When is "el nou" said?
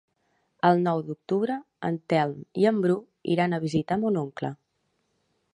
0.69-1.01